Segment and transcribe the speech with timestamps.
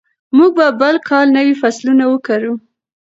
[0.37, 2.53] موږ به بل کال نوي فصلونه وکرو.